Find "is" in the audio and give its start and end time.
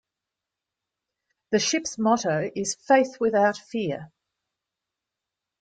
2.55-2.73